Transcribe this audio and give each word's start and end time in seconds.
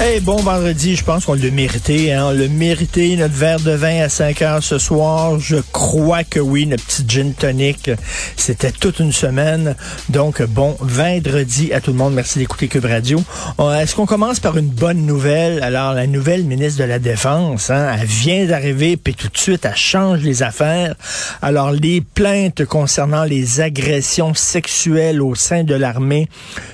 Hey, 0.00 0.20
bon 0.20 0.36
vendredi, 0.36 0.94
je 0.94 1.02
pense 1.02 1.24
qu'on 1.24 1.34
l'a 1.34 1.50
mérité. 1.50 2.12
Hein? 2.12 2.26
On 2.28 2.30
l'a 2.30 2.46
mérité, 2.46 3.16
notre 3.16 3.34
verre 3.34 3.58
de 3.58 3.72
vin 3.72 4.02
à 4.02 4.08
5 4.08 4.42
heures 4.42 4.62
ce 4.62 4.78
soir. 4.78 5.40
Je 5.40 5.56
crois 5.72 6.22
que 6.22 6.38
oui, 6.38 6.66
notre 6.66 6.84
petite 6.84 7.10
gin 7.10 7.34
tonic. 7.34 7.90
C'était 8.36 8.70
toute 8.70 9.00
une 9.00 9.10
semaine. 9.10 9.74
Donc, 10.08 10.40
bon 10.40 10.76
vendredi 10.78 11.72
à 11.72 11.80
tout 11.80 11.90
le 11.90 11.96
monde. 11.96 12.14
Merci 12.14 12.38
d'écouter 12.38 12.68
Cube 12.68 12.84
Radio. 12.84 13.20
Euh, 13.58 13.74
Est-ce 13.80 13.96
qu'on 13.96 14.06
commence 14.06 14.38
par 14.38 14.56
une 14.56 14.68
bonne 14.68 15.04
nouvelle? 15.04 15.64
Alors, 15.64 15.94
la 15.94 16.06
nouvelle 16.06 16.44
ministre 16.44 16.78
de 16.78 16.84
la 16.84 17.00
Défense, 17.00 17.68
hein, 17.70 17.96
elle 18.00 18.06
vient 18.06 18.46
d'arriver, 18.46 18.96
puis 18.96 19.16
tout 19.16 19.28
de 19.28 19.36
suite, 19.36 19.64
elle 19.64 19.74
change 19.74 20.20
les 20.20 20.44
affaires. 20.44 20.94
Alors, 21.42 21.72
les 21.72 22.02
plaintes 22.02 22.64
concernant 22.64 23.24
les 23.24 23.60
agressions 23.60 24.32
sexuelles 24.32 25.20
au 25.20 25.34
sein 25.34 25.64
de 25.64 25.74
l'armée 25.74 26.28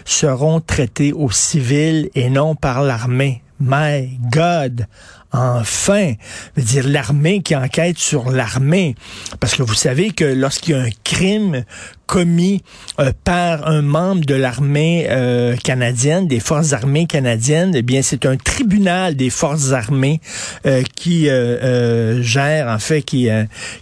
seront 0.05 0.61
traitées 0.61 1.15
aux 1.15 1.31
civils 1.31 2.11
et 2.15 2.29
non 2.29 2.55
par 2.55 2.83
l'armée. 2.83 3.14
My 3.61 4.19
God! 4.33 4.87
Enfin, 5.33 6.15
veut 6.57 6.63
dire 6.63 6.87
l'armée 6.87 7.43
qui 7.43 7.57
enquête 7.57 7.99
sur 7.99 8.31
l'armée, 8.31 8.95
parce 9.41 9.55
que 9.55 9.63
vous 9.63 9.75
savez 9.75 10.13
que 10.13 10.25
lorsqu'il 10.25 10.77
y 10.77 10.79
a 10.79 10.83
un 10.83 10.91
crime 11.03 11.65
commis 12.07 12.63
euh, 13.01 13.13
par 13.25 13.67
un 13.67 13.83
membre 13.83 14.25
de 14.25 14.35
l'armée 14.35 15.07
euh, 15.11 15.57
canadienne, 15.57 16.27
des 16.27 16.41
forces 16.41 16.73
armées 16.73 17.07
canadiennes, 17.07 17.73
eh 17.75 17.83
bien 17.83 18.03
c'est 18.03 18.27
un 18.27 18.37
tribunal 18.37 19.17
des 19.17 19.31
forces 19.31 19.73
armées 19.73 20.21
euh, 20.67 20.83
qui 20.97 21.29
gère, 22.21 22.69
en 22.69 22.79
fait, 22.79 23.03
qui 23.03 23.29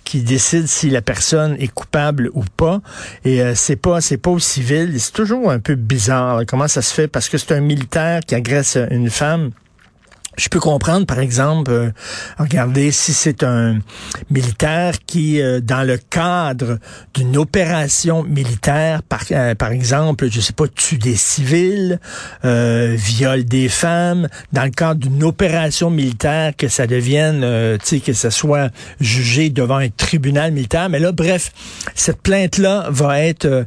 qui 0.05 0.21
décide 0.21 0.67
si 0.67 0.91
la 0.91 1.03
personne 1.03 1.57
est 1.59 1.69
coupable 1.69 2.31
ou 2.35 2.45
pas. 2.57 2.81
Et 3.25 3.41
c'est 3.55 3.77
pas 3.77 4.01
c'est 4.01 4.17
pas 4.17 4.31
au 4.31 4.39
civil. 4.39 4.95
C'est 4.99 5.13
toujours 5.13 5.51
un 5.51 5.59
peu 5.59 5.75
bizarre. 5.75 6.43
comment 6.47 6.69
ça 6.69 6.83
se 6.83 6.93
fait 6.93 7.09
Parce 7.09 7.29
que 7.29 7.39
c'est 7.39 7.53
un 7.53 7.61
militaire 7.61 8.21
qui 8.21 8.35
agresse 8.35 8.79
une 8.91 9.11
femme. 9.11 9.51
Je 10.39 10.49
peux 10.49 10.61
comprendre, 10.61 11.05
par 11.07 11.19
exemple, 11.19 11.71
euh, 11.71 11.91
regardez, 12.39 12.91
si 12.91 13.13
c'est 13.13 13.43
un 13.43 13.79
militaire 14.31 14.95
qui, 15.07 15.43
euh, 15.43 15.61
dans 15.61 15.87
le 15.87 15.99
cadre 15.99 16.79
d'une 17.15 17.37
opération 17.37 18.23
militaire, 18.23 19.03
par, 19.03 19.21
euh, 19.31 19.55
par 19.55 19.73
exemple, 19.73 20.31
je 20.31 20.41
sais 20.41 20.55
pas, 20.55 20.69
tue 20.69 20.97
des 20.97 21.17
civils, 21.17 22.01
euh, 22.45 22.95
viole 22.97 23.45
des 23.45 23.69
femmes, 23.69 24.27
dans 24.53 24.65
le 24.65 24.71
cadre 24.71 25.01
d'une 25.01 25.23
opération 25.23 25.91
militaire, 25.91 26.57
que 26.57 26.69
ça 26.69 26.87
devienne, 26.87 27.43
euh, 27.45 27.77
tu 27.77 27.87
sais, 27.87 28.01
que 28.01 28.15
ça 28.15 28.31
soit 28.31 28.71
jugé 29.01 29.51
devant 29.51 29.77
un 29.77 29.91
tribunal 29.91 30.53
militaire. 30.53 30.89
Mais 30.89 30.99
là, 30.99 31.13
bref, 31.13 31.53
cette 31.95 32.23
plainte-là 32.23 32.87
va 32.89 33.21
être 33.21 33.45
euh, 33.47 33.65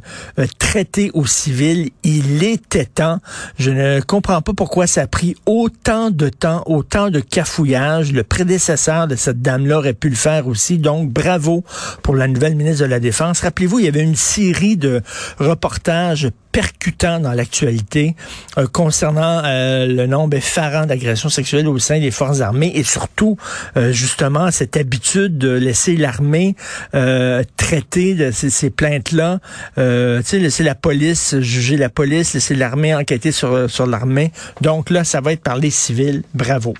traitée 0.58 1.10
au 1.14 1.26
civil. 1.26 1.90
Il 2.02 2.42
était 2.42 2.86
temps. 2.86 3.20
Je 3.58 3.70
ne 3.70 4.00
comprends 4.00 4.42
pas 4.42 4.52
pourquoi 4.52 4.86
ça 4.86 5.02
a 5.02 5.06
pris 5.06 5.36
autant 5.46 6.10
de 6.10 6.28
temps 6.28 6.55
autant 6.66 7.10
de 7.10 7.20
cafouillage. 7.20 8.12
Le 8.12 8.22
prédécesseur 8.22 9.06
de 9.06 9.16
cette 9.16 9.42
dame-là 9.42 9.78
aurait 9.78 9.92
pu 9.92 10.08
le 10.08 10.16
faire 10.16 10.48
aussi. 10.48 10.78
Donc, 10.78 11.10
bravo 11.10 11.64
pour 12.02 12.16
la 12.16 12.28
nouvelle 12.28 12.56
ministre 12.56 12.84
de 12.84 12.90
la 12.90 13.00
Défense. 13.00 13.40
Rappelez-vous, 13.40 13.80
il 13.80 13.84
y 13.84 13.88
avait 13.88 14.02
une 14.02 14.16
série 14.16 14.76
de 14.76 15.02
reportages 15.38 16.30
percutants 16.56 17.20
dans 17.20 17.32
l'actualité 17.32 18.16
euh, 18.56 18.66
concernant 18.66 19.42
euh, 19.44 19.84
le 19.84 20.06
nombre 20.06 20.38
effarant 20.38 20.86
d'agressions 20.86 21.28
sexuelles 21.28 21.68
au 21.68 21.78
sein 21.78 22.00
des 22.00 22.10
forces 22.10 22.40
armées 22.40 22.72
et 22.74 22.82
surtout, 22.82 23.36
euh, 23.76 23.92
justement, 23.92 24.50
cette 24.50 24.74
habitude 24.78 25.36
de 25.36 25.50
laisser 25.50 25.96
l'armée 25.96 26.56
euh, 26.94 27.42
traiter 27.58 28.14
de 28.14 28.30
ces, 28.30 28.70
plaintes-là. 28.70 29.40
Euh, 29.76 30.22
laisser 30.32 30.64
la 30.64 30.74
police 30.74 31.38
juger 31.40 31.76
la 31.76 31.90
police, 31.90 32.32
laisser 32.32 32.54
l'armée 32.54 32.94
enquêter 32.94 33.32
sur, 33.32 33.68
sur 33.68 33.86
l'armée. 33.86 34.32
Donc 34.62 34.88
là, 34.88 35.04
ça 35.04 35.20
va 35.20 35.34
être 35.34 35.42
par 35.42 35.58
les 35.58 35.68
civils. 35.70 36.22
Bravo. 36.32 36.72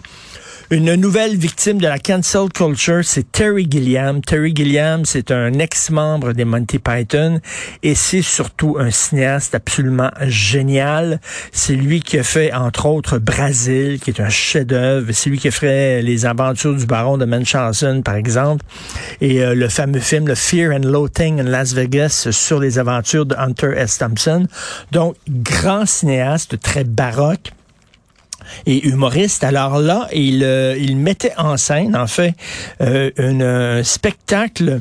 Une 0.72 0.96
nouvelle 0.96 1.36
victime 1.36 1.80
de 1.80 1.86
la 1.86 2.00
cancel 2.00 2.48
culture, 2.52 3.04
c'est 3.04 3.30
Terry 3.30 3.68
Gilliam. 3.70 4.20
Terry 4.20 4.52
Gilliam, 4.52 5.04
c'est 5.04 5.30
un 5.30 5.52
ex-membre 5.60 6.32
des 6.32 6.44
Monty 6.44 6.80
Python 6.80 7.40
et 7.84 7.94
c'est 7.94 8.20
surtout 8.20 8.76
un 8.76 8.90
cinéaste 8.90 9.54
absolument 9.54 10.10
génial. 10.22 11.20
C'est 11.52 11.76
lui 11.76 12.00
qui 12.00 12.18
a 12.18 12.24
fait, 12.24 12.52
entre 12.52 12.86
autres, 12.86 13.18
Brasil, 13.18 14.00
qui 14.00 14.10
est 14.10 14.20
un 14.20 14.28
chef-d'œuvre. 14.28 15.12
C'est 15.12 15.30
lui 15.30 15.38
qui 15.38 15.46
a 15.46 15.52
fait 15.52 16.02
Les 16.02 16.26
aventures 16.26 16.74
du 16.74 16.84
baron 16.84 17.16
de 17.16 17.26
Munchausen, 17.26 18.02
par 18.02 18.16
exemple. 18.16 18.64
Et 19.20 19.44
euh, 19.44 19.54
le 19.54 19.68
fameux 19.68 20.00
film, 20.00 20.26
le 20.26 20.34
Fear 20.34 20.74
and 20.74 20.88
Loathing 20.88 21.42
in 21.42 21.44
Las 21.44 21.74
Vegas, 21.74 22.26
sur 22.32 22.58
les 22.58 22.80
aventures 22.80 23.24
de 23.24 23.36
Hunter 23.36 23.72
S. 23.76 23.98
Thompson. 23.98 24.48
Donc, 24.90 25.14
grand 25.28 25.86
cinéaste, 25.86 26.58
très 26.60 26.82
baroque 26.82 27.52
et 28.66 28.86
humoriste. 28.86 29.44
Alors 29.44 29.78
là, 29.78 30.08
il, 30.12 30.42
euh, 30.44 30.76
il 30.78 30.96
mettait 30.96 31.32
en 31.36 31.56
scène, 31.56 31.96
en 31.96 32.06
fait, 32.06 32.34
euh, 32.80 33.10
un 33.18 33.82
spectacle 33.82 34.80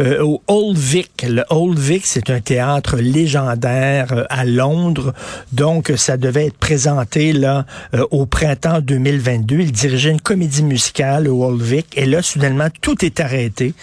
euh, 0.00 0.22
au 0.22 0.42
Old 0.48 0.76
Vic. 0.76 1.26
Le 1.28 1.44
Old 1.50 1.78
Vic, 1.78 2.06
c'est 2.06 2.30
un 2.30 2.40
théâtre 2.40 2.96
légendaire 2.96 4.12
euh, 4.12 4.24
à 4.30 4.44
Londres. 4.44 5.14
Donc, 5.52 5.92
ça 5.96 6.16
devait 6.16 6.46
être 6.46 6.58
présenté 6.58 7.32
là 7.32 7.66
au 8.10 8.26
printemps 8.26 8.80
2022. 8.80 9.60
Il 9.60 9.72
dirigeait 9.72 10.10
une 10.10 10.20
comédie 10.20 10.62
musicale 10.62 11.28
au 11.28 11.44
Old 11.44 11.62
Vic. 11.62 11.86
Et 11.96 12.06
là, 12.06 12.22
soudainement, 12.22 12.68
tout 12.80 13.04
est 13.04 13.20
arrêté. 13.20 13.74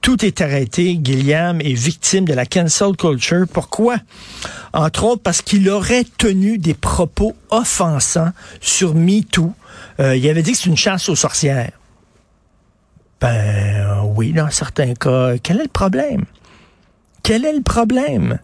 Tout 0.00 0.24
est 0.24 0.40
arrêté. 0.40 0.98
Gilliam 1.02 1.60
est 1.60 1.74
victime 1.74 2.24
de 2.24 2.34
la 2.34 2.44
cancel 2.46 2.96
culture. 2.96 3.44
Pourquoi? 3.52 3.96
Entre 4.72 5.04
autres 5.04 5.22
parce 5.22 5.42
qu'il 5.42 5.68
aurait 5.68 6.04
tenu 6.18 6.58
des 6.58 6.74
propos 6.74 7.36
offensants 7.50 8.32
sur 8.60 8.94
MeToo. 8.94 9.52
Euh, 10.00 10.16
il 10.16 10.26
avait 10.28 10.42
dit 10.42 10.52
que 10.52 10.58
c'est 10.58 10.70
une 10.70 10.76
chasse 10.76 11.08
aux 11.08 11.16
sorcières. 11.16 11.72
Ben 13.20 14.02
oui, 14.16 14.32
dans 14.32 14.50
certains 14.50 14.94
cas. 14.94 15.36
Quel 15.42 15.60
est 15.60 15.64
le 15.64 15.68
problème? 15.68 16.24
Quel 17.22 17.44
est 17.44 17.52
le 17.52 17.62
problème? 17.62 18.38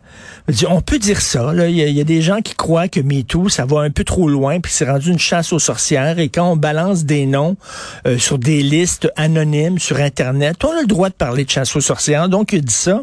On 0.69 0.81
peut 0.81 0.99
dire 0.99 1.21
ça. 1.21 1.53
Il 1.69 1.77
y, 1.77 2.01
a- 2.01 2.05
des 2.05 2.23
gens 2.23 2.41
qui 2.41 2.55
croient 2.55 2.89
que 2.89 3.01
MeToo, 3.01 3.51
ça 3.51 3.67
va 3.67 3.81
un 3.81 3.91
peu 3.91 4.03
trop 4.05 4.29
loin, 4.31 4.61
puis 4.61 4.73
c'est 4.73 4.89
rendu 4.89 5.11
une 5.11 5.19
chasse 5.19 5.53
aux 5.53 5.59
sorcières. 5.59 6.19
Et 6.19 6.31
quand 6.31 6.51
on 6.53 6.57
balance 6.57 7.05
des 7.05 7.27
noms 7.27 7.57
euh, 8.07 8.19
sur 8.19 8.39
des 8.39 8.63
listes 8.63 9.11
anonymes 9.17 9.79
sur 9.79 9.99
Internet, 9.99 10.65
on 10.65 10.71
a 10.75 10.81
le 10.81 10.87
droit 10.87 11.11
de 11.11 11.15
parler 11.15 11.45
de 11.45 11.51
chasse 11.51 11.77
aux 11.77 11.83
sorcières. 11.83 12.31
Donc, 12.31 12.53
il 12.55 12.63
dit 12.63 12.73
ça. 12.73 13.03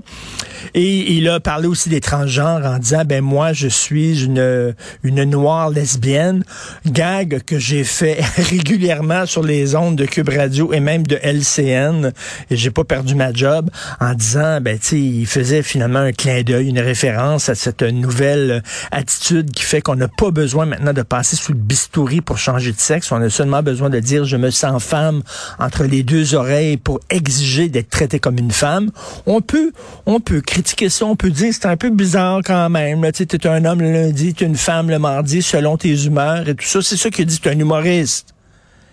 Et 0.74 1.14
il 1.14 1.30
a 1.30 1.40
parlé 1.40 1.68
aussi 1.68 1.90
des 1.90 2.02
transgenres 2.02 2.66
en 2.66 2.80
disant, 2.80 3.04
ben 3.06 3.22
moi, 3.22 3.54
je 3.54 3.68
suis 3.68 4.24
une, 4.24 4.74
une 5.04 5.24
noire 5.26 5.70
lesbienne. 5.70 6.44
Gag 6.88 7.44
que 7.46 7.60
j'ai 7.60 7.84
fait 7.84 8.18
régulièrement 8.38 9.28
sur 9.28 9.44
les 9.44 9.76
ondes 9.76 9.96
de 9.98 10.06
Cube 10.06 10.30
Radio 10.30 10.74
et 10.74 10.80
même 10.80 11.06
de 11.06 11.20
LCN. 11.22 12.12
Et 12.50 12.56
j'ai 12.56 12.72
pas 12.72 12.84
perdu 12.86 13.14
ma 13.14 13.32
job 13.32 13.70
en 14.00 14.14
disant, 14.16 14.60
ben 14.62 14.80
tu 14.80 14.98
il 14.98 15.28
faisait 15.28 15.62
finalement 15.66 16.00
un 16.00 16.12
clin 16.12 16.44
d'œil, 16.44 16.70
une 16.70 16.80
référence 16.80 17.50
à 17.50 17.56
cette 17.56 17.84
nouvelle 17.84 18.64
attitude 18.92 19.52
qui 19.52 19.64
fait 19.64 19.82
qu'on 19.82 19.96
n'a 19.96 20.08
pas 20.08 20.32
besoin 20.32 20.66
maintenant 20.66 20.94
de 20.94 21.02
passer 21.02 21.36
sous 21.36 21.52
le 21.52 21.58
bistouri 21.58 22.22
pour 22.22 22.38
changer 22.38 22.72
de 22.72 22.80
sexe. 22.80 23.12
On 23.12 23.22
a 23.22 23.30
seulement 23.30 23.64
besoin 23.64 23.90
de 23.90 24.00
dire, 24.00 24.26
je 24.26 24.38
me 24.38 24.52
sens 24.52 24.84
femme 24.84 25.22
entre 25.60 25.84
les 25.84 26.04
deux 26.04 26.36
oreilles 26.36 26.78
pour 26.78 27.00
exiger 27.10 27.70
d'être 27.70 27.90
traité 27.90 28.20
comme 28.20 28.38
une 28.38 28.52
femme. 28.52 28.92
On 29.26 29.42
peut, 29.42 29.72
on 30.06 30.20
peut 30.20 30.42
critiquer 30.42 30.90
ça, 30.90 31.06
on 31.06 31.16
peut 31.16 31.32
dire 31.32 31.54
c'est 31.54 31.66
un 31.66 31.78
peu 31.78 31.90
bizarre 31.90 32.42
quand 32.46 32.70
même. 32.70 33.10
Tu 33.12 33.26
t'es 33.26 33.48
un 33.48 33.66
homme 33.66 33.82
le 33.82 33.92
lundi, 33.92 34.34
t'es 34.34 34.46
une 34.46 34.56
femme 34.56 34.90
le 34.90 35.00
mardi, 35.00 35.42
selon 35.42 35.78
tes 35.78 36.06
humeurs 36.06 36.48
et 36.48 36.56
tout 36.56 36.66
ça. 36.66 36.82
C'est 36.82 36.98
ça 36.98 37.10
qu'il 37.10 37.26
dit, 37.26 37.40
un 37.46 37.60
humoriste. 37.60 38.35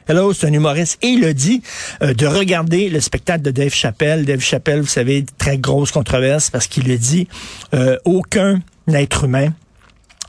Hello, 0.09 0.33
c'est 0.33 0.49
un 0.49 0.53
humoriste. 0.53 0.99
Et 1.03 1.09
il 1.09 1.25
a 1.25 1.33
dit 1.33 1.63
euh, 2.03 2.13
de 2.13 2.27
regarder 2.27 2.89
le 2.89 2.99
spectacle 3.01 3.43
de 3.43 3.53
Dave 3.53 3.73
Chappelle. 3.73 4.25
Dave 4.25 4.41
Chappelle, 4.41 4.81
vous 4.81 4.87
savez, 4.87 5.25
très 5.39 5.59
grosse 5.59 5.93
controverse 5.93 6.51
parce 6.51 6.67
qu'il 6.67 6.91
a 6.91 6.97
dit 6.97 7.29
euh, 7.73 7.97
aucun 8.05 8.61
être 8.93 9.25
humain 9.25 9.55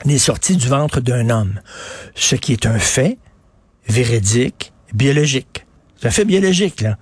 n'est 0.06 0.20
sorti 0.20 0.58
du 0.58 0.68
ventre 0.68 1.02
d'un 1.02 1.32
homme. 1.32 1.60
Ce 2.14 2.36
qui 2.36 2.54
est 2.54 2.68
un 2.68 2.78
fait 2.78 3.18
véridique, 3.88 4.74
biologique. 4.94 5.66
C'est 6.00 6.08
un 6.08 6.12
fait 6.12 6.26
biologique, 6.26 6.82
là. 6.82 6.98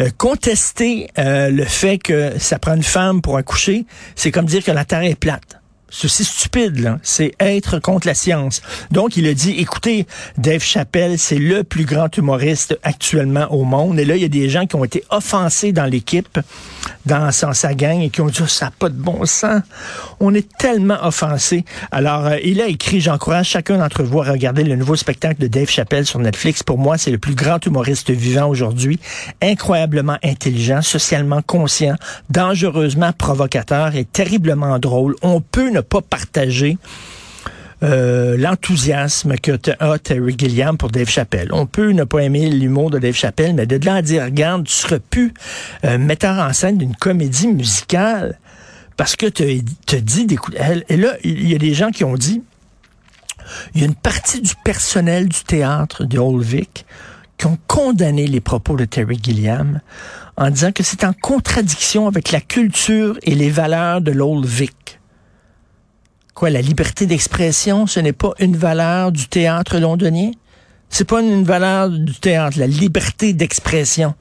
Euh, 0.00 0.10
contester 0.16 1.08
le 1.16 1.64
fait 1.64 1.98
que 1.98 2.38
ça 2.38 2.58
prend 2.58 2.74
une 2.74 2.82
femme 2.82 3.20
pour 3.20 3.36
accoucher, 3.36 3.84
c'est 4.16 4.30
comme 4.30 4.46
dire 4.46 4.64
que 4.64 4.70
la 4.70 4.84
Terre 4.84 5.02
est 5.02 5.18
plate. 5.18 5.57
C'est 5.90 6.08
stupide, 6.24 6.80
là. 6.80 6.98
C'est 7.02 7.34
être 7.40 7.78
contre 7.78 8.06
la 8.06 8.14
science. 8.14 8.62
Donc, 8.90 9.16
il 9.16 9.26
a 9.26 9.34
dit, 9.34 9.52
écoutez, 9.52 10.06
Dave 10.36 10.62
Chappelle, 10.62 11.18
c'est 11.18 11.38
le 11.38 11.64
plus 11.64 11.84
grand 11.84 12.14
humoriste 12.16 12.78
actuellement 12.82 13.46
au 13.52 13.64
monde. 13.64 13.98
Et 13.98 14.04
là, 14.04 14.16
il 14.16 14.22
y 14.22 14.26
a 14.26 14.28
des 14.28 14.48
gens 14.48 14.66
qui 14.66 14.76
ont 14.76 14.84
été 14.84 15.04
offensés 15.10 15.72
dans 15.72 15.86
l'équipe 15.86 16.38
dans, 17.06 17.32
sa 17.32 17.74
gang 17.74 18.00
et 18.00 18.10
qui 18.10 18.20
ont 18.20 18.26
dit, 18.26 18.38
ça 18.46 18.66
n'a 18.66 18.70
pas 18.70 18.88
de 18.88 18.94
bon 18.94 19.24
sens. 19.26 19.62
On 20.20 20.34
est 20.34 20.48
tellement 20.58 20.98
offensés. 21.02 21.64
Alors, 21.90 22.26
euh, 22.26 22.36
il 22.44 22.60
a 22.60 22.66
écrit, 22.66 23.00
j'encourage 23.00 23.48
chacun 23.48 23.78
d'entre 23.78 24.02
vous 24.02 24.20
à 24.20 24.24
regarder 24.24 24.64
le 24.64 24.76
nouveau 24.76 24.96
spectacle 24.96 25.40
de 25.40 25.46
Dave 25.46 25.68
Chappelle 25.68 26.06
sur 26.06 26.18
Netflix. 26.18 26.62
Pour 26.62 26.78
moi, 26.78 26.98
c'est 26.98 27.10
le 27.10 27.18
plus 27.18 27.34
grand 27.34 27.64
humoriste 27.64 28.10
vivant 28.10 28.48
aujourd'hui. 28.48 28.98
Incroyablement 29.42 30.18
intelligent, 30.22 30.82
socialement 30.82 31.42
conscient, 31.42 31.96
dangereusement 32.30 33.12
provocateur 33.12 33.94
et 33.94 34.04
terriblement 34.04 34.78
drôle. 34.78 35.14
On 35.22 35.40
peut 35.40 35.70
ne 35.70 35.80
pas 35.80 36.02
partager 36.02 36.78
euh, 37.82 38.36
l'enthousiasme 38.36 39.36
que 39.36 39.52
a 39.78 39.98
Terry 39.98 40.34
Gilliam 40.36 40.76
pour 40.76 40.90
Dave 40.90 41.08
Chappelle. 41.08 41.48
On 41.52 41.66
peut 41.66 41.92
ne 41.92 42.04
pas 42.04 42.22
aimer 42.22 42.50
l'humour 42.50 42.90
de 42.90 42.98
Dave 42.98 43.14
Chappelle, 43.14 43.54
mais 43.54 43.66
de 43.66 43.84
là 43.84 43.96
à 43.96 44.02
dire, 44.02 44.24
regarde, 44.24 44.64
tu 44.64 44.72
serais 44.72 45.00
plus 45.00 45.32
euh, 45.84 45.98
metteur 45.98 46.38
en 46.38 46.52
scène 46.52 46.78
d'une 46.78 46.96
comédie 46.96 47.48
musicale 47.48 48.38
parce 48.96 49.14
que 49.14 49.26
tu 49.26 49.62
te 49.86 49.96
dit 49.96 50.26
d'écouter. 50.26 50.58
Et 50.88 50.96
là, 50.96 51.14
il 51.22 51.48
y 51.48 51.54
a 51.54 51.58
des 51.58 51.72
gens 51.72 51.90
qui 51.90 52.02
ont 52.04 52.16
dit, 52.16 52.42
il 53.74 53.80
y 53.80 53.84
a 53.84 53.86
une 53.86 53.94
partie 53.94 54.40
du 54.40 54.54
personnel 54.64 55.28
du 55.28 55.44
théâtre 55.44 56.04
de 56.04 56.18
Old 56.18 56.42
Vic 56.42 56.84
qui 57.38 57.46
ont 57.46 57.58
condamné 57.68 58.26
les 58.26 58.40
propos 58.40 58.76
de 58.76 58.84
Terry 58.84 59.18
Gilliam 59.22 59.80
en 60.36 60.50
disant 60.50 60.72
que 60.72 60.82
c'est 60.82 61.04
en 61.04 61.12
contradiction 61.12 62.06
avec 62.06 62.32
la 62.32 62.40
culture 62.40 63.18
et 63.22 63.34
les 63.34 63.50
valeurs 63.50 64.00
de 64.00 64.10
l'Old 64.10 64.44
Vic. 64.44 64.87
Quoi, 66.38 66.50
la 66.50 66.62
liberté 66.62 67.06
d'expression, 67.06 67.88
ce 67.88 67.98
n'est 67.98 68.12
pas 68.12 68.32
une 68.38 68.56
valeur 68.56 69.10
du 69.10 69.26
théâtre 69.26 69.80
londonien? 69.80 70.30
C'est 70.88 71.04
pas 71.04 71.20
une 71.20 71.42
valeur 71.42 71.90
du 71.90 72.14
théâtre, 72.14 72.60
la 72.60 72.68
liberté 72.68 73.32
d'expression. 73.32 74.14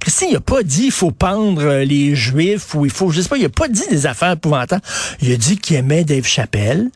Christine, 0.00 0.30
il 0.32 0.36
a 0.36 0.40
pas 0.40 0.64
dit 0.64 0.86
il 0.86 0.90
faut 0.90 1.12
pendre 1.12 1.62
euh, 1.62 1.84
les 1.84 2.16
juifs 2.16 2.74
ou 2.74 2.86
il 2.86 2.90
faut, 2.90 3.10
je 3.10 3.20
sais 3.20 3.28
pas, 3.28 3.36
il 3.36 3.44
a 3.44 3.50
pas 3.50 3.68
dit 3.68 3.84
des 3.88 4.06
affaires 4.06 4.32
épouvantables. 4.32 4.82
Il 5.22 5.30
a 5.30 5.36
dit 5.36 5.58
qu'il 5.58 5.76
aimait 5.76 6.02
Dave 6.02 6.26
Chappelle, 6.26 6.90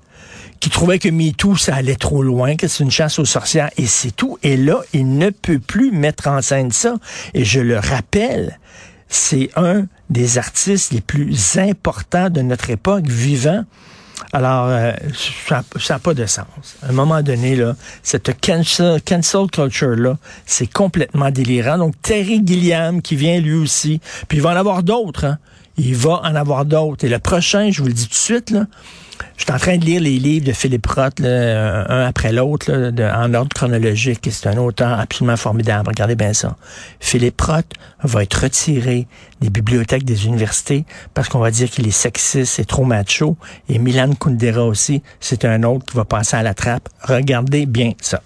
qu'il 0.59 0.73
trouvait 0.73 0.99
que 0.99 1.09
MeToo, 1.09 1.56
ça 1.56 1.76
allait 1.76 1.94
trop 1.94 2.25
loin, 2.25 2.56
que 2.56 2.67
c'est 2.67 2.82
une 2.82 2.91
chasse 2.91 3.21
aux 3.21 3.25
sorcières 3.25 3.71
et 3.76 3.87
c'est 3.87 4.11
tout. 4.11 4.38
Et 4.43 4.56
là, 4.56 4.81
il 4.93 5.19
ne 5.19 5.31
peut 5.31 5.61
plus 5.61 5.93
mettre 5.93 6.26
en 6.26 6.43
scène 6.43 6.73
ça. 6.73 6.97
Et 7.32 7.44
je 7.44 7.61
le 7.61 7.79
rappelle, 7.79 8.59
c'est 9.09 9.50
un 9.55 9.87
des 10.11 10.37
artistes 10.37 10.93
les 10.93 11.00
plus 11.00 11.59
importants 11.59 12.29
de 12.29 12.43
notre 12.43 12.71
époque 12.71 13.06
vivant. 13.06 13.62
Alors, 14.34 14.66
euh, 14.66 14.90
ça 15.46 15.62
n'a 15.90 15.98
pas 16.00 16.12
de 16.12 16.26
sens. 16.26 16.46
À 16.82 16.88
un 16.88 16.92
moment 16.92 17.22
donné, 17.22 17.54
là, 17.54 17.76
cette 18.02 18.32
cancel, 18.40 19.00
culture-là, 19.00 20.19
c'est 20.44 20.66
complètement 20.66 21.31
délirant. 21.31 21.78
Donc, 21.78 21.94
Terry 22.02 22.42
Gilliam 22.44 23.00
qui 23.00 23.14
vient 23.14 23.38
lui 23.38 23.54
aussi, 23.54 24.00
puis 24.26 24.38
il 24.38 24.42
va 24.42 24.50
en 24.50 24.56
avoir 24.56 24.82
d'autres. 24.82 25.25
Hein. 25.25 25.38
Il 25.76 25.97
va 25.97 26.21
en 26.23 26.35
avoir 26.35 26.65
d'autres. 26.65 27.05
Et 27.05 27.09
le 27.09 27.19
prochain, 27.19 27.71
je 27.71 27.81
vous 27.81 27.88
le 27.88 27.94
dis 27.94 28.05
tout 28.05 28.11
de 28.11 28.15
suite, 28.15 28.55
je 29.37 29.44
suis 29.44 29.53
en 29.53 29.59
train 29.59 29.76
de 29.76 29.85
lire 29.85 30.00
les 30.00 30.19
livres 30.19 30.47
de 30.47 30.53
Philippe 30.53 30.87
Roth, 30.87 31.21
un 31.21 32.06
après 32.06 32.32
l'autre, 32.32 32.73
en 32.73 33.35
ordre 33.35 33.50
chronologique. 33.55 34.29
C'est 34.31 34.49
un 34.49 34.56
auteur 34.59 34.99
absolument 34.99 35.37
formidable. 35.37 35.88
Regardez 35.88 36.15
bien 36.15 36.32
ça. 36.32 36.56
Philippe 37.00 37.41
Roth 37.41 37.73
va 38.03 38.23
être 38.23 38.35
retiré 38.35 39.06
des 39.41 39.50
bibliothèques 39.50 40.05
des 40.05 40.26
universités 40.26 40.85
parce 41.15 41.29
qu'on 41.29 41.38
va 41.41 41.50
dire 41.50 41.71
qu'il 41.71 41.87
est 41.87 41.93
sexiste 41.93 42.59
et 42.59 42.65
trop 42.65 42.85
macho. 42.85 43.37
Et 43.69 43.79
Milan 43.79 44.15
Kundera 44.15 44.65
aussi, 44.65 45.03
c'est 45.21 45.44
un 45.44 45.62
autre 45.65 45.87
qui 45.87 45.97
va 45.97 46.05
passer 46.05 46.37
à 46.37 46.43
la 46.43 46.55
trappe. 46.55 46.88
Regardez 47.03 47.67
bien 47.67 47.93
ça. 48.00 48.21